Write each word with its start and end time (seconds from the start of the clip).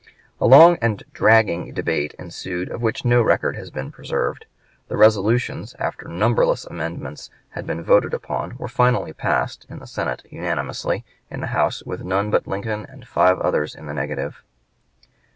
A 0.39 0.47
long 0.47 0.77
and 0.81 1.03
dragging 1.13 1.75
debate 1.75 2.15
ensued 2.17 2.71
of 2.71 2.81
which 2.81 3.05
no 3.05 3.21
record 3.21 3.55
has 3.55 3.69
been 3.69 3.91
preserved; 3.91 4.47
the 4.87 4.97
resolutions, 4.97 5.75
after 5.77 6.07
numberless 6.07 6.65
amendments 6.65 7.29
had 7.49 7.67
been 7.67 7.83
voted 7.83 8.11
upon, 8.11 8.57
were 8.57 8.67
finally 8.67 9.13
passed, 9.13 9.67
in 9.69 9.77
the 9.77 9.85
Senate, 9.85 10.23
unanimously, 10.31 11.05
in 11.29 11.41
the 11.41 11.45
House 11.53 11.83
with 11.83 12.03
none 12.03 12.31
but 12.31 12.47
Lincoln 12.47 12.83
and 12.89 13.07
five 13.07 13.37
others 13.41 13.75
in 13.75 13.85
the 13.85 13.93
negative. 13.93 14.41